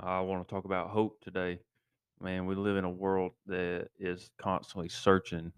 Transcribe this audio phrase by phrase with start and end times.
[0.00, 1.58] I want to talk about hope today.
[2.20, 5.52] Man, we live in a world that is constantly searching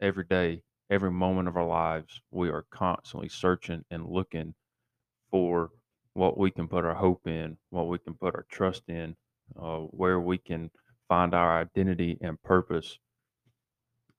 [0.00, 2.20] every day, every moment of our lives.
[2.30, 4.54] We are constantly searching and looking
[5.30, 5.70] for
[6.14, 9.16] what we can put our hope in, what we can put our trust in,
[9.60, 10.70] uh, where we can
[11.08, 12.98] find our identity and purpose.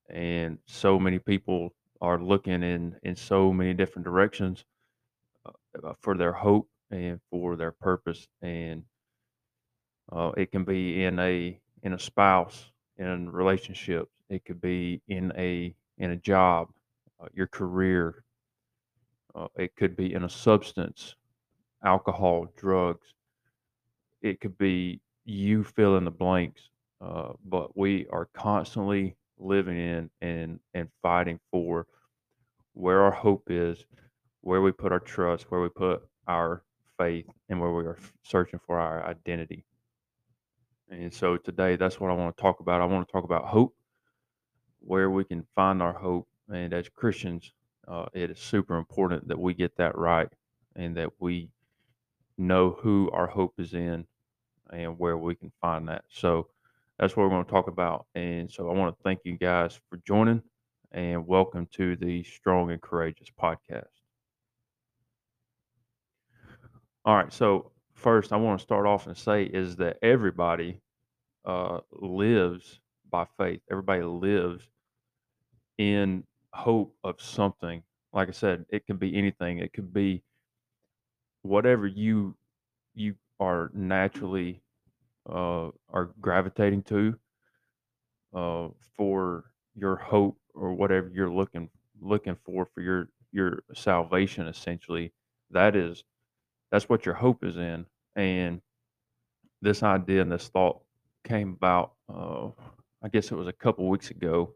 [0.10, 4.66] And so many people are looking in in so many different directions
[5.46, 8.28] uh, for their hope and for their purpose.
[8.42, 8.84] And
[10.12, 14.12] Uh, it can be in a in a spouse, in relationships.
[14.30, 16.70] It could be in a in a job,
[17.22, 18.24] uh, your career.
[19.36, 21.16] Uh, it could be in a substance,
[21.84, 23.14] alcohol, drugs.
[24.22, 26.70] It could be you fill in the blanks.
[27.02, 31.86] Uh, but we are constantly living in and and fighting for
[32.74, 33.86] where our hope is,
[34.42, 36.64] where we put our trust, where we put our
[36.98, 39.66] faith, and where we are searching for our identity.
[40.94, 42.82] And so today, that's what I want to talk about.
[42.82, 43.76] I want to talk about hope,
[44.82, 46.28] where we can find our hope.
[46.54, 47.52] And as Christians,
[47.88, 50.30] uh, it is super important that we get that right
[50.76, 51.50] and that we
[52.38, 54.06] know who our hope is in
[54.72, 56.06] and where we can find that.
[56.10, 56.48] So
[57.00, 58.08] that's what we're going to talk about.
[58.16, 60.44] And so I want to thank you guys for joining
[60.92, 63.88] and welcome to the Strong and Courageous podcast.
[67.06, 67.34] All right.
[67.34, 67.73] So,
[68.04, 70.82] first, I want to start off and say is that everybody
[71.46, 73.62] uh, lives by faith.
[73.72, 74.68] Everybody lives
[75.78, 77.84] in hope of something.
[78.14, 79.60] Like I said, it can be anything.
[79.60, 80.24] It could be
[81.44, 82.36] whatever you
[82.96, 84.62] you are naturally
[85.30, 87.18] uh, are gravitating to
[88.34, 91.70] uh, for your hope or whatever you're looking
[92.02, 94.48] looking for for your your salvation.
[94.48, 95.14] Essentially,
[95.52, 96.04] that is
[96.72, 97.86] that's what your hope is in.
[98.16, 98.62] And
[99.62, 100.82] this idea and this thought
[101.24, 101.94] came about.
[102.14, 102.50] Uh,
[103.04, 104.56] I guess it was a couple weeks ago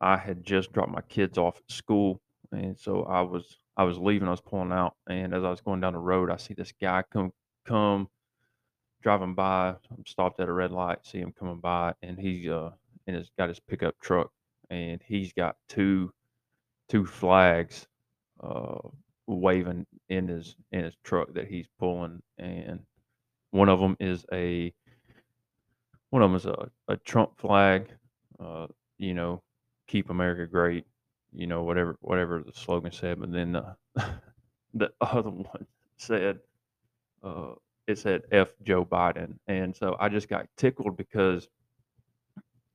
[0.00, 2.20] I had just dropped my kids off at school,
[2.52, 4.28] and so I was I was leaving.
[4.28, 6.72] I was pulling out, and as I was going down the road, I see this
[6.80, 7.32] guy come
[7.66, 8.08] come
[9.02, 9.68] driving by.
[9.90, 12.70] I'm stopped at a red light, see him coming by, and he's uh
[13.06, 14.30] and he's got his pickup truck,
[14.70, 16.12] and he's got two
[16.88, 17.86] two flags
[18.42, 18.78] uh
[19.26, 22.80] waving in his in his truck that he's pulling, and
[23.50, 24.72] one of them is a
[26.10, 27.90] one of them is a, a Trump flag,
[28.40, 28.66] uh,
[28.98, 29.42] you know,
[29.88, 30.84] keep America great,
[31.32, 33.20] you know, whatever whatever the slogan said.
[33.20, 33.76] But then the
[34.74, 35.66] the other one
[35.98, 36.40] said,
[37.22, 37.52] uh,
[37.86, 41.48] it said F Joe Biden, and so I just got tickled because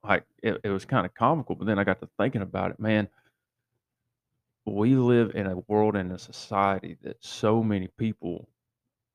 [0.03, 1.55] like it, it was kind of comical.
[1.55, 3.07] But then I got to thinking about it, man.
[4.65, 8.47] We live in a world and a society that so many people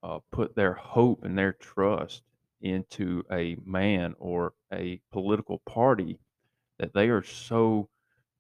[0.03, 2.23] uh, put their hope and their trust
[2.61, 6.19] into a man or a political party
[6.79, 7.89] that they are so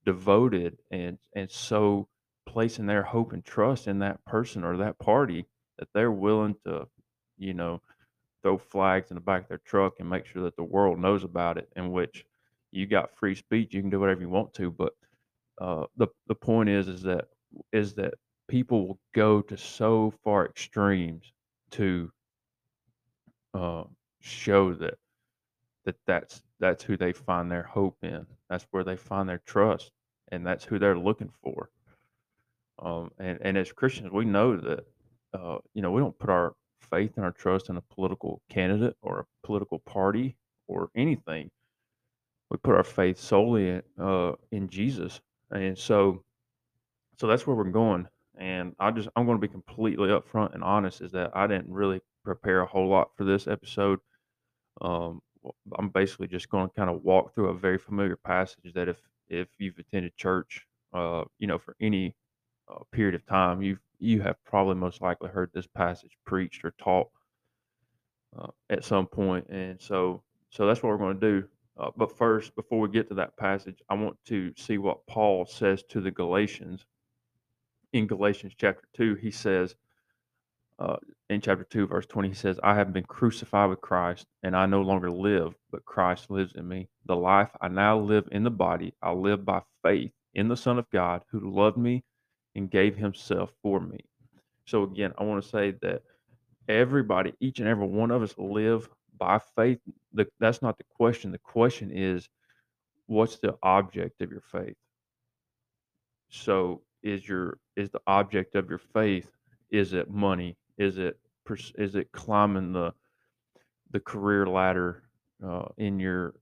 [0.04, 2.08] devoted and and so
[2.46, 5.46] placing their hope and trust in that person or that party
[5.78, 6.86] that they're willing to,
[7.36, 7.82] you know,
[8.42, 11.24] throw flags in the back of their truck and make sure that the world knows
[11.24, 11.68] about it.
[11.76, 12.24] In which
[12.70, 14.94] you got free speech, you can do whatever you want to, but
[15.60, 17.26] uh, the the point is is that
[17.72, 18.14] is that
[18.48, 21.32] people will go to so far extremes
[21.70, 22.10] to
[23.54, 23.84] uh,
[24.20, 24.94] show that
[25.84, 28.26] that that's that's who they find their hope in.
[28.50, 29.90] That's where they find their trust,
[30.32, 31.70] and that's who they're looking for.
[32.78, 34.84] Um, and and as Christians, we know that
[35.32, 36.54] uh, you know we don't put our
[36.90, 40.36] faith and our trust in a political candidate or a political party
[40.68, 41.50] or anything.
[42.50, 45.20] We put our faith solely in, uh, in Jesus,
[45.50, 46.24] and so
[47.18, 48.08] so that's where we're going.
[48.38, 51.72] And I just I'm going to be completely upfront and honest is that I didn't
[51.72, 54.00] really prepare a whole lot for this episode.
[54.80, 55.22] Um,
[55.78, 59.00] I'm basically just going to kind of walk through a very familiar passage that if
[59.28, 62.14] if you've attended church, uh, you know, for any
[62.68, 66.72] uh, period of time, you've you have probably most likely heard this passage preached or
[66.72, 67.08] taught
[68.38, 71.48] uh, at some point, and so so that's what we're going to do.
[71.78, 75.44] Uh, but first, before we get to that passage, I want to see what Paul
[75.46, 76.86] says to the Galatians
[77.92, 79.14] in Galatians chapter two.
[79.14, 79.74] He says
[80.78, 80.96] uh,
[81.30, 84.66] in chapter 2, verse 20, he says, I have been crucified with Christ, and I
[84.66, 86.88] no longer live, but Christ lives in me.
[87.06, 90.78] The life I now live in the body, I live by faith in the Son
[90.78, 92.04] of God who loved me
[92.54, 94.00] and gave himself for me.
[94.66, 96.02] So, again, I want to say that
[96.68, 98.88] everybody, each and every one of us, live
[99.18, 99.78] by faith.
[100.13, 101.33] The, that's not the question.
[101.33, 102.28] The question is,
[103.07, 104.77] what's the object of your faith?
[106.30, 109.30] So, is your is the object of your faith
[109.71, 111.18] is it money is it
[111.77, 112.92] is it climbing the
[113.92, 115.03] the career ladder
[115.47, 116.34] uh, in your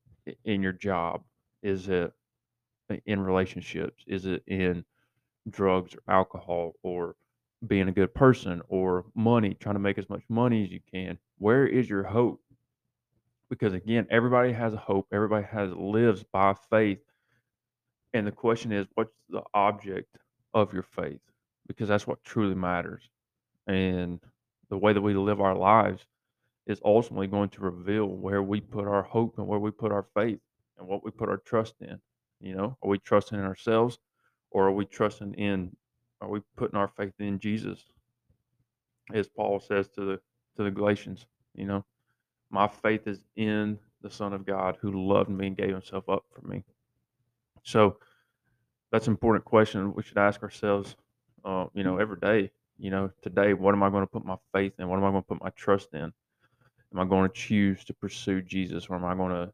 [0.45, 1.23] in your job?
[1.63, 2.13] Is it
[3.07, 4.05] in relationships?
[4.07, 4.85] Is it in
[5.51, 7.17] drugs or alcohol or
[7.67, 11.19] being a good person or money, trying to make as much money as you can?
[11.39, 12.41] Where is your hope?
[13.51, 15.07] Because again, everybody has a hope.
[15.13, 17.01] Everybody has lives by faith.
[18.13, 20.17] And the question is, what's the object
[20.55, 21.21] of your faith?
[21.67, 23.09] Because that's what truly matters.
[23.67, 24.21] And
[24.71, 26.07] the way that we live our lives
[26.67, 30.07] is ultimately going to reveal where we put our hope and where we put our
[30.15, 30.41] faith
[30.79, 32.01] and what we put our trust in.
[32.41, 33.99] You know, are we trusting in ourselves
[34.51, 35.77] or are we trusting in
[36.21, 37.85] are we putting our faith in Jesus?
[39.13, 40.21] As Paul says to the
[40.57, 41.85] to the Galatians, you know,
[42.55, 46.25] my faith is in the Son of God who loved me and gave himself up
[46.33, 46.63] for me.
[47.65, 47.97] So
[48.93, 50.95] that's an important question we should ask ourselves,
[51.45, 52.53] uh, you know, every day.
[52.79, 54.89] You know, today, what am I going to put my faith in?
[54.89, 56.13] What am I going to put my trust in?
[56.93, 59.53] Am I going to choose to pursue Jesus or am I going to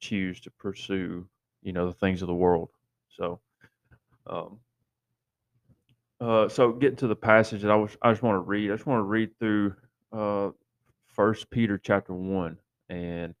[0.00, 1.28] choose to pursue,
[1.62, 2.70] you know, the things of the world?
[3.16, 3.38] So,
[4.26, 4.58] um,
[6.20, 8.70] uh, so getting to the passage that I was, I just want to read.
[8.72, 9.74] I just want to read through
[10.12, 10.50] uh,
[11.12, 13.34] First Peter chapter one, and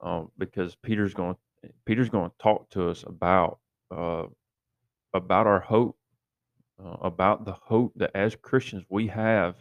[0.00, 1.36] um, because Peter's going,
[1.84, 3.58] Peter's going to talk to us about
[3.90, 4.24] uh,
[5.14, 5.96] about our hope,
[6.84, 9.56] uh, about the hope that as Christians we have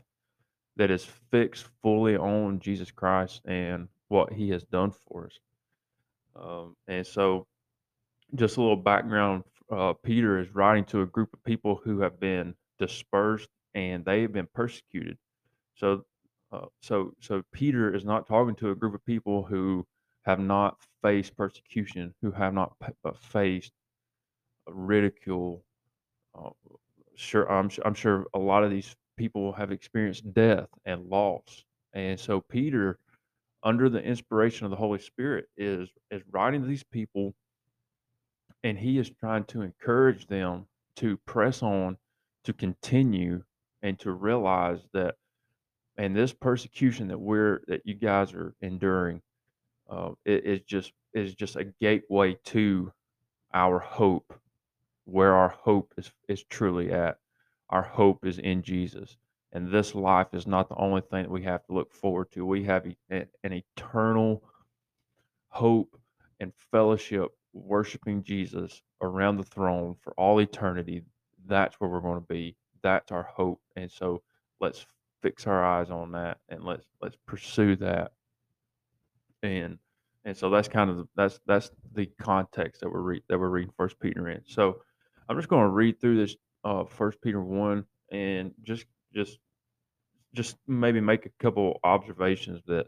[0.77, 5.39] that is fixed fully on Jesus Christ and what He has done for us.
[6.35, 7.47] Um, and so,
[8.35, 12.19] just a little background uh, Peter is writing to a group of people who have
[12.19, 15.17] been dispersed and they've been persecuted.
[15.75, 16.05] So,
[16.51, 19.85] uh, so, so Peter is not talking to a group of people who
[20.25, 22.73] have not faced persecution, who have not
[23.05, 23.71] uh, faced
[24.67, 25.63] ridicule.
[26.37, 26.49] Uh,
[27.15, 31.63] sure, I'm, I'm sure a lot of these people have experienced death and loss,
[31.93, 32.99] and so Peter,
[33.63, 37.33] under the inspiration of the Holy Spirit, is is writing to these people
[38.63, 40.65] and he is trying to encourage them
[40.97, 41.97] to press on,
[42.43, 43.43] to continue,
[43.83, 45.15] and to realize that,
[45.97, 49.21] and this persecution that we're that you guys are enduring,
[49.89, 52.91] uh, it is just is just a gateway to
[53.53, 54.33] our hope,
[55.05, 57.17] where our hope is is truly at.
[57.69, 59.17] Our hope is in Jesus,
[59.51, 62.45] and this life is not the only thing that we have to look forward to.
[62.45, 64.41] We have an eternal
[65.49, 65.99] hope
[66.39, 71.03] and fellowship worshiping Jesus around the throne for all eternity,
[71.45, 72.55] that's where we're going to be.
[72.83, 73.61] That's our hope.
[73.75, 74.21] And so
[74.59, 74.85] let's
[75.21, 78.11] fix our eyes on that and let's let's pursue that.
[79.43, 79.79] And
[80.25, 83.49] and so that's kind of the, that's that's the context that we're re- that we're
[83.49, 84.41] reading First Peter in.
[84.45, 84.81] So
[85.29, 89.39] I'm just going to read through this uh First Peter one and just just
[90.33, 92.87] just maybe make a couple observations that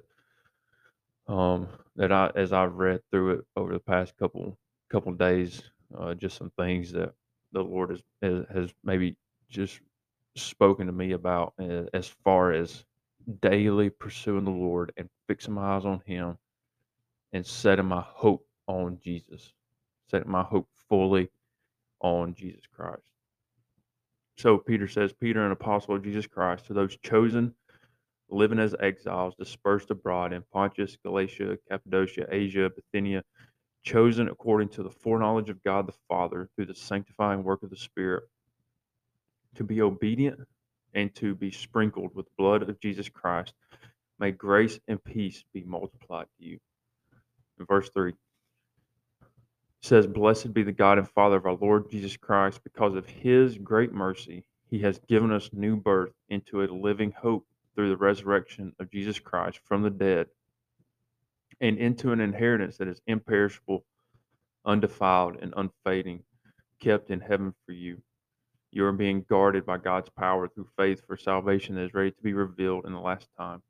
[1.28, 4.58] um, that I as I've read through it over the past couple
[4.90, 5.62] couple days,
[5.98, 7.14] uh, just some things that
[7.52, 9.16] the Lord has, has maybe
[9.50, 9.80] just
[10.36, 12.86] spoken to me about uh, as far as
[13.42, 16.38] daily pursuing the Lord and fixing my eyes on Him
[17.34, 19.54] and setting my hope on Jesus,
[20.10, 21.30] setting my hope fully
[22.02, 23.02] on Jesus Christ.
[24.38, 27.54] So Peter says, Peter, an apostle of Jesus Christ, to those chosen
[28.30, 33.24] living as exiles dispersed abroad in Pontus, Galatia, Cappadocia, Asia, Bithynia,
[33.84, 37.78] chosen according to the foreknowledge of God the Father through the sanctifying work of the
[37.78, 38.24] Spirit,
[39.60, 40.40] to be obedient
[40.94, 43.54] and to be sprinkled with blood of Jesus Christ.
[44.18, 46.60] May grace and peace be multiplied to you.
[47.60, 48.14] In verse 3
[49.82, 53.58] says, Blessed be the God and Father of our Lord Jesus Christ, because of his
[53.58, 58.74] great mercy, he has given us new birth into a living hope through the resurrection
[58.80, 60.28] of Jesus Christ from the dead
[61.60, 63.84] and into an inheritance that is imperishable,
[64.66, 66.24] undefiled, and unfading,
[66.80, 68.02] kept in heaven for you.
[68.72, 72.24] You are being guarded by God's power through faith for salvation that is ready to
[72.24, 73.62] be revealed in the last time.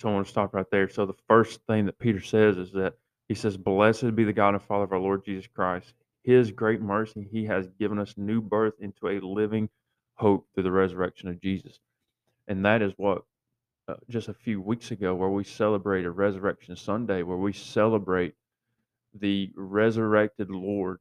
[0.00, 0.88] So I want to stop right there.
[0.88, 2.94] So the first thing that Peter says is that
[3.28, 5.94] he says, Blessed be the God and Father of our Lord Jesus Christ.
[6.24, 9.68] His great mercy, he has given us new birth into a living
[10.14, 11.80] hope through the resurrection of Jesus
[12.48, 13.22] and that is what
[13.88, 18.34] uh, just a few weeks ago where we celebrated resurrection sunday where we celebrate
[19.20, 20.98] the resurrected lord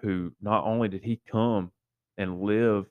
[0.00, 1.70] who not only did he come
[2.18, 2.86] and live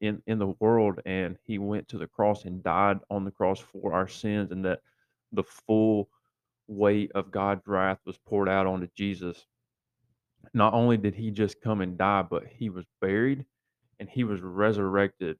[0.00, 3.60] in in the world and he went to the cross and died on the cross
[3.60, 4.80] for our sins and that
[5.32, 6.08] the full
[6.68, 9.46] weight of god's wrath was poured out onto jesus
[10.52, 13.44] not only did he just come and die but he was buried
[13.98, 15.38] and he was resurrected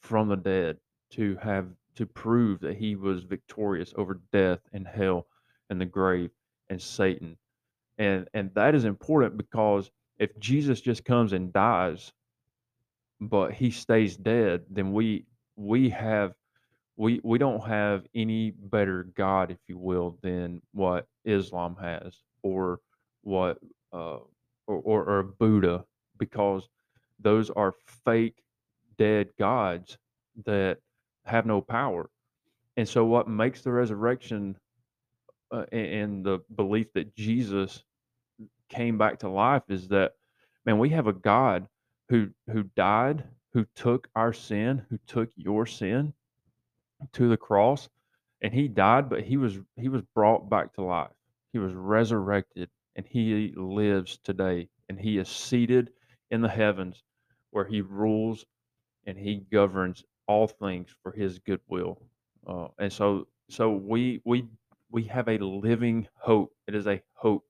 [0.00, 0.78] from the dead
[1.10, 5.26] to have to prove that he was victorious over death and hell
[5.70, 6.30] and the grave
[6.68, 7.36] and Satan.
[7.98, 12.12] And and that is important because if Jesus just comes and dies,
[13.20, 16.34] but he stays dead, then we we have
[16.96, 22.80] we we don't have any better God, if you will, than what Islam has or
[23.22, 23.58] what
[23.92, 24.18] uh,
[24.66, 25.84] or, or, or Buddha,
[26.18, 26.68] because
[27.20, 28.42] those are fake
[28.98, 29.98] dead gods
[30.44, 30.78] that
[31.24, 32.10] have no power.
[32.76, 34.56] And so, what makes the resurrection
[35.50, 37.84] uh, and the belief that Jesus
[38.68, 40.12] came back to life is that,
[40.64, 41.68] man, we have a God
[42.08, 46.12] who who died, who took our sin, who took your sin
[47.12, 47.88] to the cross,
[48.42, 51.10] and he died, but he was he was brought back to life.
[51.52, 55.90] He was resurrected, and he lives today, and he is seated
[56.30, 57.02] in the heavens,
[57.50, 58.44] where he rules
[59.06, 62.00] and he governs all things for his goodwill.
[62.46, 64.46] Uh, and so, so we we
[64.90, 66.52] we have a living hope.
[66.66, 67.44] It is a hope,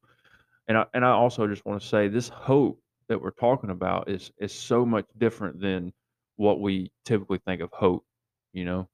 [0.69, 4.09] and I and I also just want to say this hope that we're talking about
[4.09, 5.93] is is so much different than
[6.37, 8.05] what we typically think of hope.
[8.53, 8.89] You know,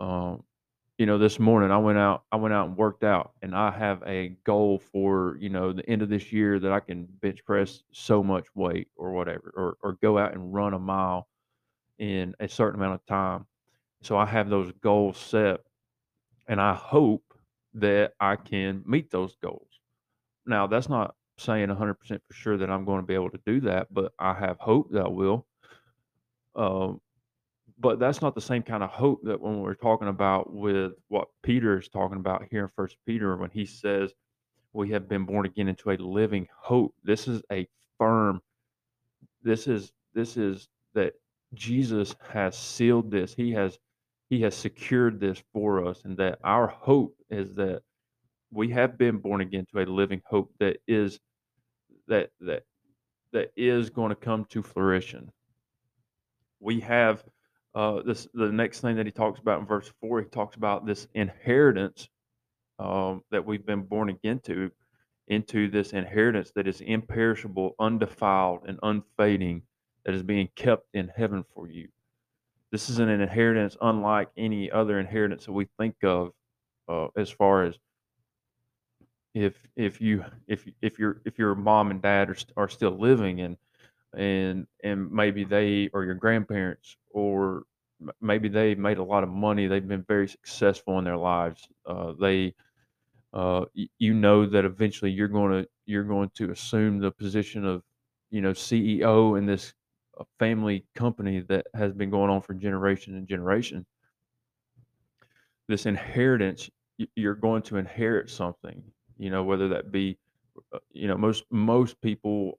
[0.00, 0.44] um,
[0.98, 3.70] you know, this morning I went out I went out and worked out, and I
[3.72, 7.44] have a goal for you know the end of this year that I can bench
[7.44, 11.28] press so much weight or whatever, or or go out and run a mile
[11.98, 13.46] in a certain amount of time.
[14.02, 15.60] So I have those goals set,
[16.48, 17.24] and I hope
[17.74, 19.73] that I can meet those goals.
[20.46, 23.60] Now, that's not saying 100% for sure that I'm going to be able to do
[23.62, 25.46] that, but I have hope that I will.
[26.54, 27.00] Um,
[27.78, 31.28] but that's not the same kind of hope that when we're talking about with what
[31.42, 34.12] Peter is talking about here in First Peter when he says
[34.72, 36.94] we have been born again into a living hope.
[37.02, 38.40] This is a firm.
[39.42, 41.14] This is this is that
[41.54, 43.34] Jesus has sealed this.
[43.34, 43.78] He has
[44.30, 47.82] he has secured this for us and that our hope is that
[48.54, 51.18] we have been born again to a living hope that is
[52.06, 52.62] that that
[53.32, 55.30] that is going to come to fruition.
[56.60, 57.24] We have
[57.74, 60.20] uh, this the next thing that he talks about in verse four.
[60.20, 62.08] He talks about this inheritance
[62.78, 64.70] um, that we've been born again to
[65.28, 69.62] into this inheritance that is imperishable, undefiled, and unfading,
[70.04, 71.88] that is being kept in heaven for you.
[72.70, 76.32] This is an inheritance unlike any other inheritance that we think of,
[76.88, 77.78] uh, as far as
[79.34, 83.40] if if you if if your if your mom and dad are, are still living
[83.40, 83.56] and
[84.16, 87.64] and and maybe they or your grandparents or
[88.20, 92.12] maybe they made a lot of money they've been very successful in their lives uh,
[92.20, 92.54] they
[93.32, 93.64] uh,
[93.98, 97.82] you know that eventually you're going to you're going to assume the position of
[98.30, 99.74] you know CEO in this
[100.18, 103.84] uh, family company that has been going on for generation and generation.
[105.68, 106.70] This inheritance,
[107.16, 108.93] you're going to inherit something.
[109.18, 110.18] You know whether that be,
[110.72, 112.58] uh, you know most most people,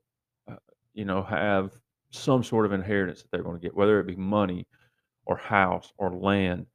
[0.50, 0.55] uh,
[0.93, 1.71] you know have
[2.12, 4.67] some sort of inheritance that they're going to get, whether it be money,
[5.25, 6.65] or house, or land,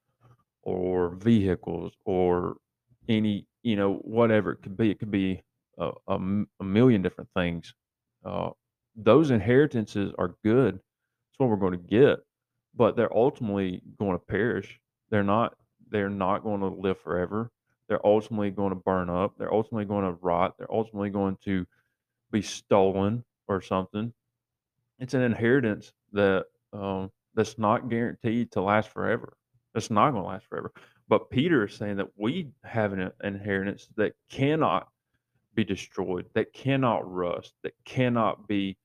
[0.63, 2.57] or vehicles, or
[3.09, 4.91] any you know, whatever it could be.
[4.91, 5.43] It could be
[5.79, 6.19] a, a,
[6.61, 7.75] a million different things.
[8.25, 8.51] Uh,
[8.97, 10.75] those inheritances are good.
[10.77, 12.21] That's what we're going to get,
[12.75, 14.81] but they're ultimately going to perish.
[15.11, 15.55] They're not.
[15.91, 17.51] They're not going to live forever.
[17.91, 19.35] They're ultimately going to burn up.
[19.37, 20.55] They're ultimately going to rot.
[20.57, 21.67] They're ultimately going to
[22.31, 24.13] be stolen or something.
[25.01, 29.33] It's an inheritance that um, that's not guaranteed to last forever.
[29.75, 30.73] It's not going to last forever.
[31.09, 34.87] But Peter is saying that we have an inheritance that cannot
[35.55, 38.77] be destroyed, that cannot rust, that cannot be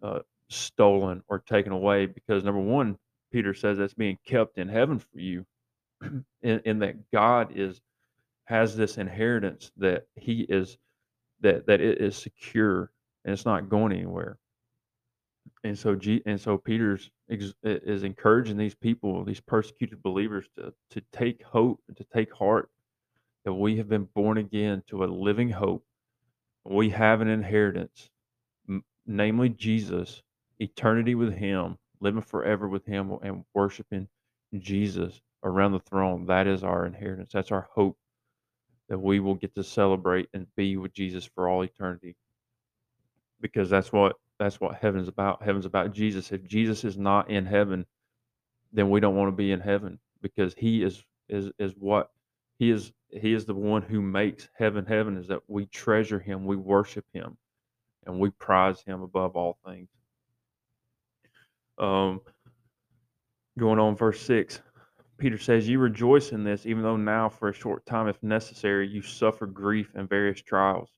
[0.00, 2.06] uh, stolen or taken away.
[2.06, 2.98] Because number one,
[3.32, 5.44] Peter says that's being kept in heaven for you,
[6.42, 7.80] in, in that God is
[8.48, 10.78] has this inheritance that He is
[11.42, 12.92] that that it is secure
[13.24, 14.36] and it's not going anywhere
[15.64, 20.72] and so G, and so Peter's ex, is encouraging these people, these persecuted believers, to
[20.90, 22.70] to take hope and to take heart
[23.44, 25.84] that we have been born again to a living hope.
[26.64, 28.10] We have an inheritance,
[28.68, 30.22] m- namely Jesus,
[30.60, 34.08] eternity with Him, living forever with Him, and worshiping
[34.58, 36.26] Jesus around the throne.
[36.26, 37.32] That is our inheritance.
[37.32, 37.98] That's our hope
[38.88, 42.16] that we will get to celebrate and be with Jesus for all eternity.
[43.40, 45.42] Because that's what that's what heaven's about.
[45.42, 46.32] Heaven's about Jesus.
[46.32, 47.84] If Jesus is not in heaven,
[48.72, 52.10] then we don't want to be in heaven because he is is is what
[52.58, 56.44] he is he is the one who makes heaven heaven is that we treasure him,
[56.44, 57.36] we worship him,
[58.06, 59.88] and we prize him above all things.
[61.78, 62.20] Um
[63.58, 64.60] going on verse 6.
[65.18, 68.86] Peter says, You rejoice in this, even though now, for a short time, if necessary,
[68.86, 70.90] you suffer grief and various trials,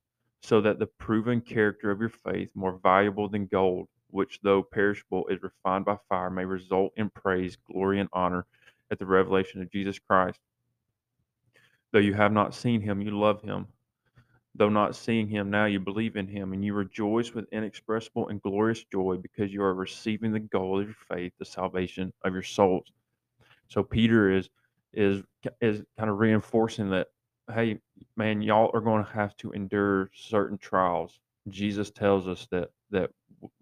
[0.42, 5.26] so that the proven character of your faith, more valuable than gold, which though perishable
[5.28, 8.44] is refined by fire, may result in praise, glory, and honor
[8.90, 10.38] at the revelation of Jesus Christ.
[11.92, 13.68] Though you have not seen him, you love him.
[14.54, 18.42] Though not seeing him now, you believe in him, and you rejoice with inexpressible and
[18.42, 22.42] glorious joy because you are receiving the goal of your faith, the salvation of your
[22.42, 22.92] souls.
[23.70, 24.50] So Peter is
[24.92, 25.22] is
[25.60, 27.08] is kind of reinforcing that,
[27.54, 27.78] hey,
[28.16, 31.20] man, y'all are going to have to endure certain trials.
[31.48, 33.10] Jesus tells us that that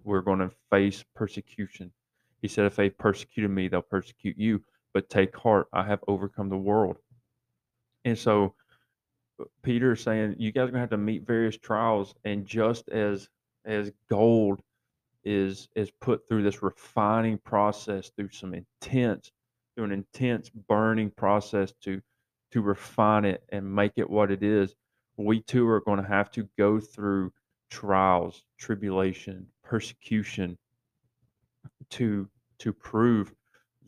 [0.02, 1.92] we're going to face persecution.
[2.40, 4.62] He said, if they persecuted me, they'll persecute you.
[4.94, 6.96] But take heart, I have overcome the world.
[8.04, 8.54] And so
[9.40, 12.88] uh, Peter is saying you guys are gonna have to meet various trials, and just
[12.88, 13.28] as
[13.66, 14.62] as gold
[15.24, 19.30] is is put through this refining process through some intense
[19.78, 22.02] through an intense burning process to
[22.50, 24.75] to refine it and make it what it is
[25.16, 27.32] we too are going to have to go through
[27.70, 30.58] trials tribulation persecution
[31.90, 33.32] to to prove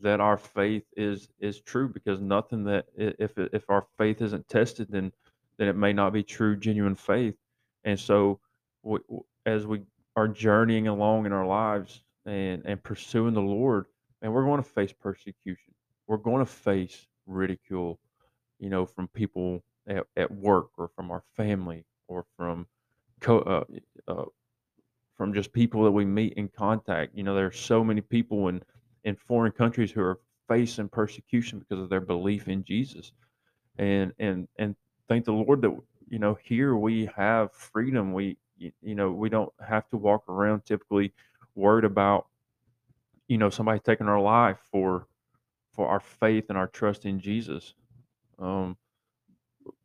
[0.01, 4.87] that our faith is is true because nothing that if if our faith isn't tested
[4.89, 5.11] then
[5.57, 7.35] then it may not be true genuine faith.
[7.83, 8.39] And so
[8.81, 8.99] we,
[9.45, 9.81] as we
[10.15, 13.85] are journeying along in our lives and and pursuing the lord
[14.21, 15.70] and we're going to face persecution
[16.11, 17.99] we're going to face ridicule
[18.59, 22.67] you know from people at, at work or from our family or from
[23.21, 23.63] co- uh,
[24.11, 24.25] uh,
[25.17, 28.63] from just people that we meet in contact you know there's so many people and
[29.03, 33.13] in foreign countries who are facing persecution because of their belief in Jesus.
[33.77, 34.75] And and and
[35.07, 35.75] thank the Lord that
[36.09, 38.13] you know here we have freedom.
[38.13, 41.13] We you know we don't have to walk around typically
[41.55, 42.27] worried about
[43.27, 45.07] you know somebody taking our life for
[45.73, 47.73] for our faith and our trust in Jesus.
[48.39, 48.77] Um,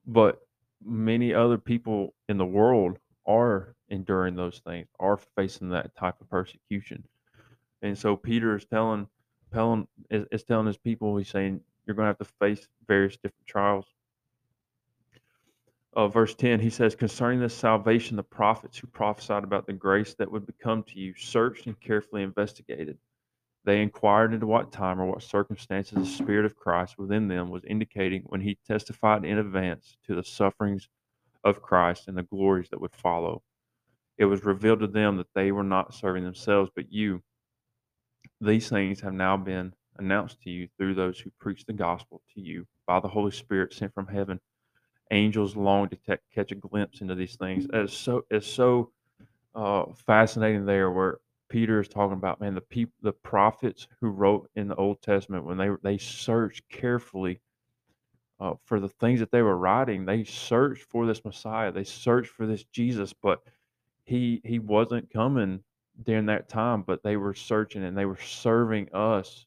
[0.07, 0.41] but
[0.85, 6.29] many other people in the world are enduring those things, are facing that type of
[6.31, 7.05] persecution.
[7.83, 9.09] And so Peter is telling,
[9.53, 13.17] telling is, is telling his people, he's saying, you're going to have to face various
[13.17, 13.87] different trials.
[15.95, 20.15] Uh, verse 10, he says, Concerning this salvation, the prophets who prophesied about the grace
[20.15, 22.99] that would become to you searched and carefully investigated.
[23.67, 27.65] They inquired into what time or what circumstances the Spirit of Christ within them was
[27.65, 30.89] indicating when he testified in advance to the sufferings
[31.43, 33.43] of Christ and the glories that would follow.
[34.19, 37.23] It was revealed to them that they were not serving themselves, but you,
[38.41, 42.41] these things have now been announced to you through those who preach the gospel to
[42.41, 44.39] you by the Holy Spirit sent from heaven.
[45.11, 47.67] Angels long to te- catch a glimpse into these things.
[47.73, 48.93] It's so it's so
[49.55, 51.19] uh, fascinating there where
[51.49, 55.45] Peter is talking about man the people the prophets who wrote in the Old Testament
[55.45, 57.41] when they they searched carefully
[58.41, 60.05] uh, for the things that they were writing.
[60.05, 61.73] They searched for this Messiah.
[61.73, 63.43] They searched for this Jesus, but
[64.05, 65.63] he he wasn't coming
[66.03, 69.47] during that time, but they were searching and they were serving us.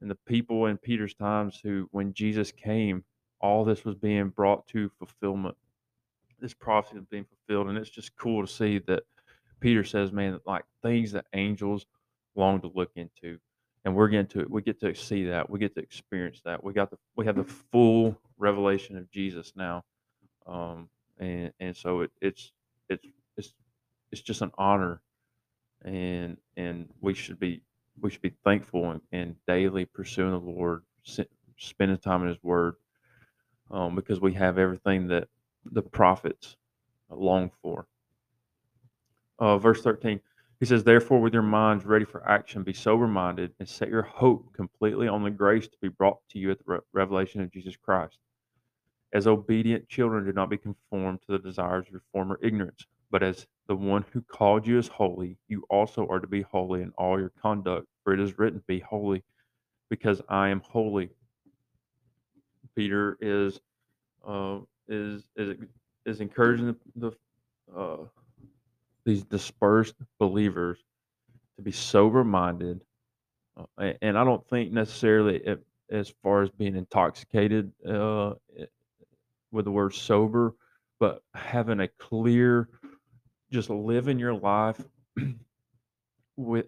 [0.00, 3.04] And the people in Peter's times who, when Jesus came,
[3.40, 5.56] all this was being brought to fulfillment.
[6.40, 7.68] This prophecy was being fulfilled.
[7.68, 9.04] And it's just cool to see that
[9.62, 11.86] Peter says, man, like things that angels
[12.36, 13.38] long to look into.
[13.84, 15.50] And we're getting to we get to see that.
[15.50, 16.62] We get to experience that.
[16.64, 19.84] We got the we have the full revelation of Jesus now.
[20.46, 22.52] Um, and and so it, it's
[22.90, 23.54] it's it's
[24.12, 25.02] it's just an honor
[25.84, 27.62] and and we should be
[28.00, 30.82] we should be thankful and, and daily pursuing the Lord,
[31.58, 32.74] spending time in His Word,
[33.70, 35.28] um, because we have everything that
[35.64, 36.56] the prophets
[37.10, 37.86] long for.
[39.42, 40.20] Uh, verse thirteen,
[40.60, 44.52] he says, "Therefore, with your minds ready for action, be sober-minded, and set your hope
[44.54, 47.76] completely on the grace to be brought to you at the re- revelation of Jesus
[47.76, 48.20] Christ."
[49.12, 53.24] As obedient children, do not be conformed to the desires of your former ignorance, but
[53.24, 56.92] as the one who called you is holy, you also are to be holy in
[56.96, 57.88] all your conduct.
[58.04, 59.24] For it is written, Be holy,
[59.90, 61.10] because I am holy.
[62.76, 63.60] Peter is
[64.24, 65.56] uh, is is
[66.06, 68.04] is encouraging the, the uh,
[69.04, 70.78] these dispersed believers
[71.56, 72.82] to be sober minded,
[73.56, 78.34] uh, and I don't think necessarily it, as far as being intoxicated uh,
[79.50, 80.54] with the word sober,
[80.98, 82.68] but having a clear
[83.50, 84.82] just living your life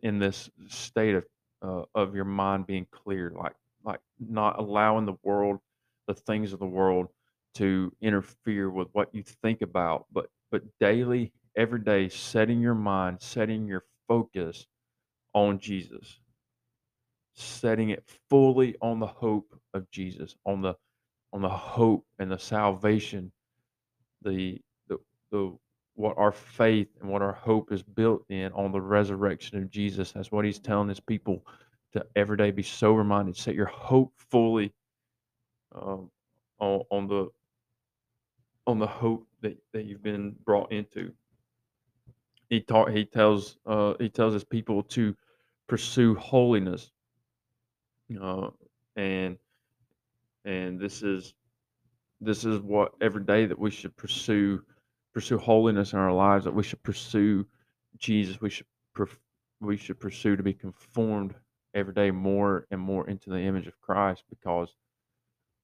[0.03, 1.25] in this state of
[1.63, 5.59] uh, of your mind being clear, like like not allowing the world,
[6.07, 7.09] the things of the world,
[7.55, 13.19] to interfere with what you think about, but but daily, every day, setting your mind,
[13.23, 14.67] setting your focus
[15.35, 16.19] on Jesus.
[17.35, 20.75] setting it fully on the hope of Jesus, on the
[21.33, 23.33] on the hope and the salvation,
[24.23, 24.99] the the
[25.33, 25.57] the
[25.95, 30.13] what our faith and what our hope is built in on the resurrection of Jesus.
[30.13, 31.47] That's what he's telling his people
[31.95, 34.73] to every day be sober minded, set your hope fully
[35.75, 36.11] um,
[36.61, 37.29] on, on the
[38.67, 41.13] on the hope that, that you've been brought into.
[42.51, 45.17] He taught he tells uh, he tells his people to
[45.69, 46.91] pursue holiness.
[48.21, 48.51] Uh,
[48.97, 49.39] and
[50.45, 51.35] and this is
[52.21, 54.63] this is what every day that we should pursue
[55.13, 57.47] pursue holiness in our lives that we should pursue
[57.99, 58.67] jesus we should
[59.61, 61.35] we should pursue to be conformed
[61.75, 64.75] every day more and more into the image of christ because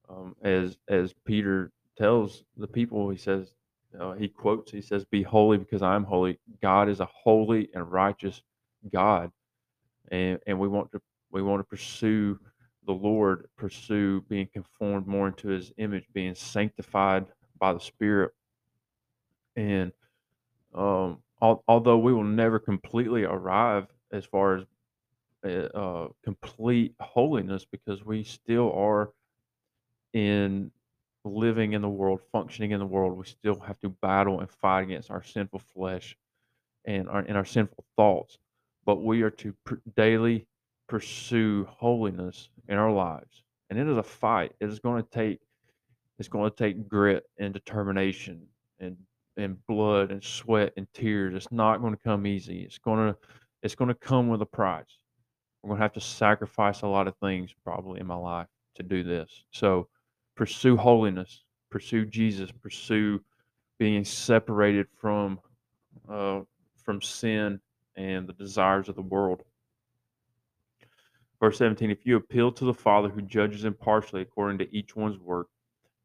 [0.09, 3.53] um, as as peter tells the people he says
[3.99, 6.39] uh, he quotes he says be holy because i'm holy.
[6.63, 8.43] God is a holy and righteous
[8.93, 9.31] god
[10.11, 11.01] and and we want to
[11.31, 12.39] we want to pursue
[12.87, 17.27] the Lord, pursue being conformed more into His image, being sanctified
[17.59, 18.33] by the Spirit,
[19.57, 19.93] and
[20.75, 24.65] um, al- although we will never completely arrive as far as
[25.45, 29.11] uh, uh, complete holiness, because we still are
[30.13, 30.71] in
[31.25, 34.83] living in the world, functioning in the world, we still have to battle and fight
[34.83, 36.17] against our sinful flesh
[36.87, 38.39] and our and our sinful thoughts.
[38.87, 40.47] But we are to pr- daily
[40.89, 43.43] pursue holiness in our lives.
[43.69, 44.53] And it is a fight.
[44.61, 45.41] It is going to take
[46.19, 48.47] it's going to take grit and determination
[48.79, 48.97] and
[49.37, 51.35] and blood and sweat and tears.
[51.35, 52.63] It's not going to come easy.
[52.63, 53.19] It's going to
[53.63, 54.99] it's going to come with a price.
[55.63, 58.83] I'm going to have to sacrifice a lot of things probably in my life to
[58.83, 59.45] do this.
[59.51, 59.89] So
[60.41, 63.21] pursue holiness, pursue Jesus, pursue
[63.79, 65.39] being separated from
[66.09, 66.41] uh,
[66.83, 67.61] from sin
[67.97, 69.43] and the desires of the world.
[71.41, 75.19] Verse 17 If you appeal to the Father who judges impartially according to each one's
[75.19, 75.49] work,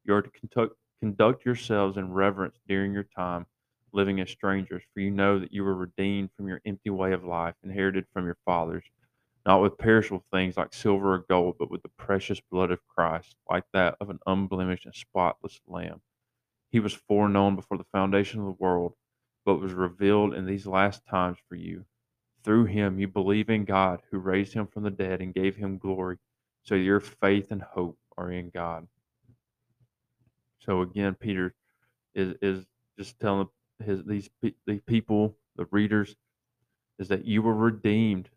[0.04, 3.46] you are to conduct, conduct yourselves in reverence during your time
[3.94, 7.24] living as strangers, for you know that you were redeemed from your empty way of
[7.24, 8.84] life, inherited from your fathers,
[9.46, 13.36] not with perishable things like silver or gold, but with the precious blood of Christ,
[13.50, 16.02] like that of an unblemished and spotless lamb.
[16.72, 18.94] He was foreknown before the foundation of the world,
[19.46, 21.86] but was revealed in these last times for you
[22.44, 25.78] through him you believe in God who raised him from the dead and gave him
[25.78, 26.18] glory.
[26.64, 28.88] So your faith and hope are in God.
[30.60, 31.54] So again, Peter
[32.16, 32.66] is is
[32.98, 33.50] just telling
[33.84, 34.30] his these
[34.66, 36.16] these people, the readers,
[37.00, 38.30] is that you were redeemed.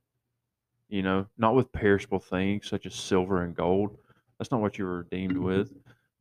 [0.88, 3.98] You know, not with perishable things such as silver and gold.
[4.38, 5.44] That's not what you were redeemed mm-hmm.
[5.44, 5.72] with,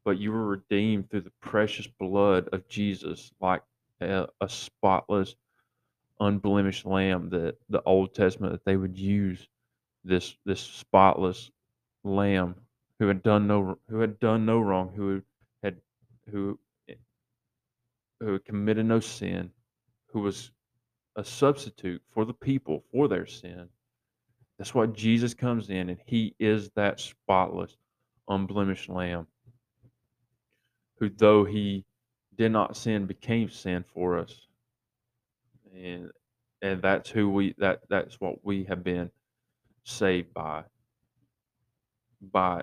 [0.03, 3.61] but you were redeemed through the precious blood of Jesus, like
[4.01, 5.35] a, a spotless,
[6.19, 9.47] unblemished lamb that the Old Testament that they would use
[10.03, 11.51] this this spotless
[12.03, 12.55] lamb
[12.99, 15.21] who had done no who had done no wrong, who
[15.63, 15.77] had
[16.31, 16.59] who
[18.19, 19.51] who had committed no sin,
[20.07, 20.51] who was
[21.15, 23.69] a substitute for the people for their sin.
[24.57, 27.77] That's why Jesus comes in and he is that spotless,
[28.27, 29.27] unblemished lamb
[30.99, 31.85] who though he
[32.37, 34.47] did not sin became sin for us
[35.75, 36.11] and
[36.61, 39.09] and that's who we that that's what we have been
[39.83, 40.63] saved by
[42.21, 42.61] by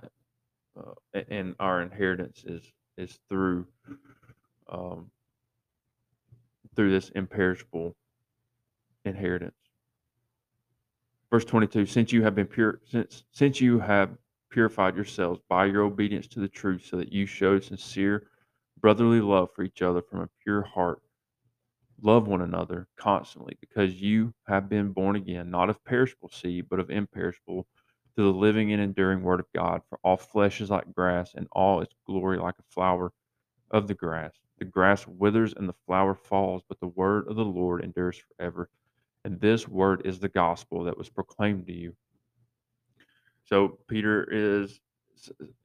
[0.79, 3.67] uh, and our inheritance is is through
[4.69, 5.11] um,
[6.77, 7.97] through this imperishable
[9.05, 9.55] inheritance.
[11.35, 14.17] Verse 22 Since you have been pure, since, since you have
[14.51, 18.29] purified yourselves by your obedience to the truth, so that you show sincere
[18.81, 21.01] brotherly love for each other from a pure heart
[22.01, 26.79] Love one another constantly because you have been born again, not of perishable seed, but
[26.79, 27.67] of imperishable,
[28.15, 29.83] through the living and enduring word of God.
[29.89, 33.13] For all flesh is like grass, and all its glory like a flower
[33.73, 34.35] of the grass.
[34.59, 38.71] The grass withers and the flower falls, but the word of the Lord endures forever.
[39.25, 41.95] And this word is the gospel that was proclaimed to you.
[43.45, 44.81] So Peter is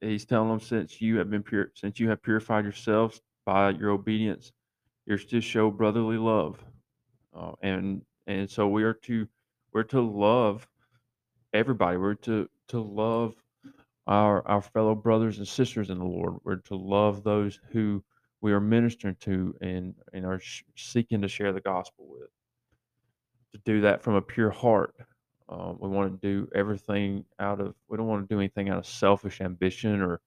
[0.00, 3.90] he's telling them since you have been pure since you have purified yourselves by your
[3.90, 4.52] obedience
[5.06, 6.64] you're to show brotherly love,
[7.34, 9.28] uh, and and so we are to
[9.72, 10.68] we're to love
[11.52, 11.98] everybody.
[11.98, 13.34] We're to to love
[14.06, 16.36] our our fellow brothers and sisters in the Lord.
[16.44, 18.04] We're to love those who
[18.42, 22.30] we are ministering to and and are sh- seeking to share the gospel with.
[23.52, 24.94] To do that from a pure heart.
[25.48, 27.74] Uh, we want to do everything out of.
[27.88, 30.20] We don't want to do anything out of selfish ambition or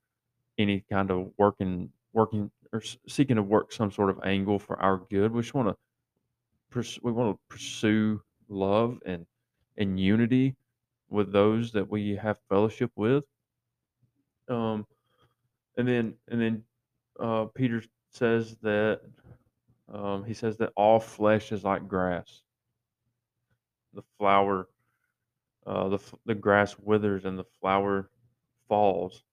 [0.57, 4.97] any kind of working working or seeking to work some sort of angle for our
[5.09, 5.31] good.
[5.31, 9.25] We just want to we want to pursue love and
[9.77, 10.55] and unity
[11.09, 13.23] with those that we have fellowship with.
[14.49, 14.85] Um,
[15.77, 16.63] and then and then
[17.19, 19.01] uh, Peter says that
[19.91, 22.41] um, he says that all flesh is like grass.
[23.93, 24.67] The flower,
[25.65, 28.09] uh, the the grass withers and the flower
[28.67, 29.23] falls,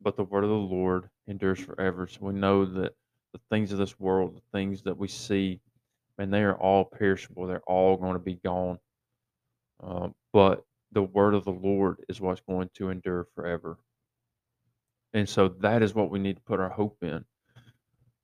[0.00, 2.06] but the word of the Lord endures forever.
[2.06, 2.94] So we know that
[3.32, 5.60] the things of this world, the things that we see,
[6.18, 7.46] and they are all perishable.
[7.46, 8.78] They're all going to be gone.
[9.82, 13.78] Um, but the word of the Lord is what's going to endure forever.
[15.12, 17.24] And so that is what we need to put our hope in.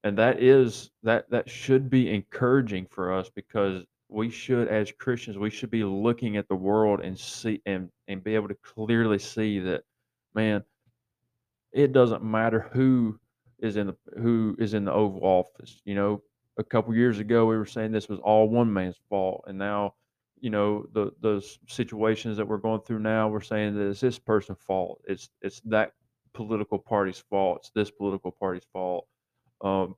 [0.02, 5.38] And that is that that should be encouraging for us because we should as Christians
[5.38, 9.18] we should be looking at the world and see and and be able to clearly
[9.18, 9.82] see that
[10.34, 10.64] man
[11.72, 13.18] it doesn't matter who
[13.58, 15.80] is in the who is in the Oval Office.
[15.84, 16.22] You know,
[16.58, 19.94] a couple years ago we were saying this was all one man's fault, and now,
[20.40, 24.18] you know, the the situations that we're going through now, we're saying that it's this
[24.18, 25.02] person's fault.
[25.06, 25.92] It's it's that
[26.32, 27.58] political party's fault.
[27.60, 29.06] It's this political party's fault.
[29.60, 29.96] Um,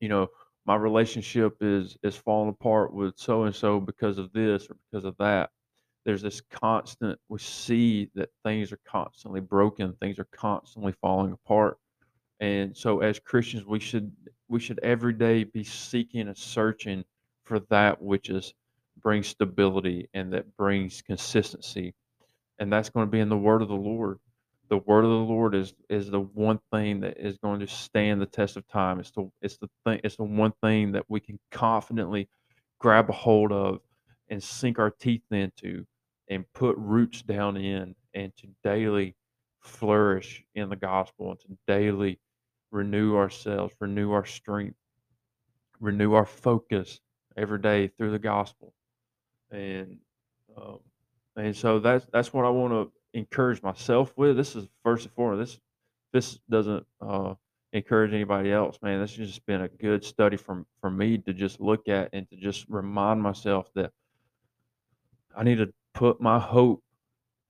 [0.00, 0.28] you know,
[0.66, 5.04] my relationship is is falling apart with so and so because of this or because
[5.04, 5.50] of that.
[6.04, 11.78] There's this constant we see that things are constantly broken things are constantly falling apart.
[12.40, 14.12] And so as christians we should
[14.48, 17.04] we should every day be seeking and searching
[17.44, 18.54] for that which is
[19.02, 21.94] brings stability and that brings consistency.
[22.58, 24.18] And that's going to be in the word of the lord
[24.68, 28.20] the word of the lord is is the one thing that is going to stand
[28.20, 31.20] the test of time it's the it's the thing it's the one thing that we
[31.20, 32.28] can confidently
[32.78, 33.80] grab a hold of
[34.28, 35.84] and sink our teeth into
[36.28, 39.14] and put roots down in and to daily
[39.60, 42.18] flourish in the gospel and to daily
[42.70, 44.76] renew ourselves, renew our strength,
[45.80, 47.00] renew our focus
[47.36, 48.72] every day through the gospel.
[49.50, 49.98] And
[50.56, 50.78] um,
[51.36, 54.36] and so that's that's what I want to encourage myself with.
[54.36, 55.52] This is first and foremost.
[55.52, 55.60] This
[56.12, 57.34] this doesn't uh,
[57.72, 59.00] encourage anybody else, man.
[59.00, 62.28] This has just been a good study from for me to just look at and
[62.30, 63.92] to just remind myself that
[65.36, 66.82] I need to put my hope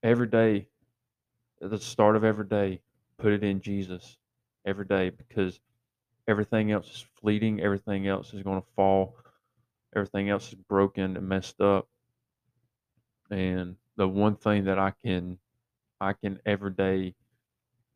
[0.03, 0.69] every day
[1.63, 2.81] at the start of every day,
[3.19, 4.19] put it in Jesus
[4.67, 5.61] every day because
[6.29, 9.17] everything else is fleeting, everything else is going to fall,
[9.95, 11.89] everything else is broken and messed up.
[13.31, 15.39] And the one thing that I can
[16.05, 17.15] I can every day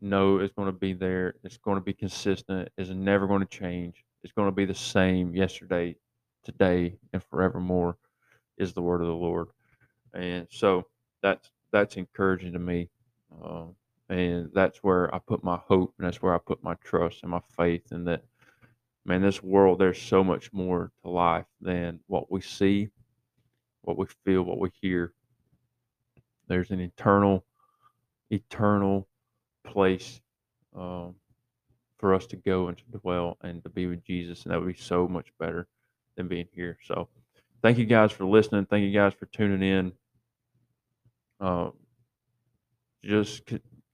[0.01, 3.59] know it's going to be there, it's going to be consistent, It's never going to
[3.59, 4.03] change.
[4.23, 5.95] It's going to be the same yesterday,
[6.43, 7.99] today, and forevermore
[8.57, 9.49] is the word of the Lord.
[10.15, 10.87] And so
[11.23, 12.89] that's that's encouraging to me.
[13.45, 13.75] Um,
[14.09, 17.31] and that's where I put my hope, and that's where I put my trust and
[17.31, 18.25] my faith in that.
[19.05, 22.89] Man, this world, there's so much more to life than what we see,
[23.83, 25.13] what we feel, what we hear.
[26.47, 27.45] There's an eternal,
[28.31, 29.09] eternal
[29.65, 30.21] place
[30.77, 31.15] um,
[31.99, 34.75] for us to go and to dwell and to be with Jesus, and that would
[34.75, 35.67] be so much better
[36.17, 36.79] than being here.
[36.85, 37.09] So,
[37.63, 38.67] thank you guys for listening.
[38.67, 39.93] Thank you guys for tuning in.
[41.41, 41.71] Uh,
[43.05, 43.43] just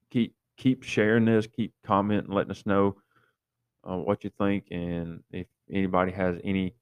[0.09, 2.95] keep keep sharing this, keep commenting, letting us know
[3.89, 6.73] uh, what you think, and if anybody has any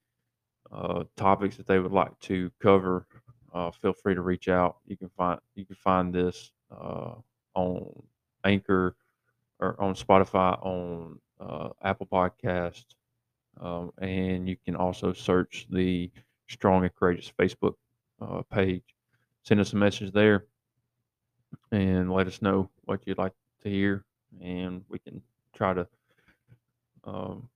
[0.71, 3.07] uh, topics that they would like to cover,
[3.53, 4.77] uh, feel free to reach out.
[4.85, 7.15] You can find you can find this uh,
[7.55, 8.03] on
[8.43, 8.95] Anchor
[9.59, 12.85] or on Spotify, on uh, Apple Podcast,
[13.61, 16.11] um, and you can also search the
[16.49, 17.75] Strong and Courageous Facebook
[18.21, 18.83] uh, page.
[19.43, 20.45] Send us a message there
[21.71, 24.05] and let us know what you'd like to hear,
[24.41, 25.21] and we can
[25.53, 25.87] try to
[27.03, 27.49] um,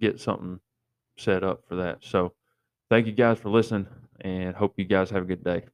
[0.00, 0.60] get something
[1.16, 1.98] set up for that.
[2.04, 2.34] So,
[2.90, 3.86] thank you guys for listening,
[4.20, 5.64] and hope you guys have a good day.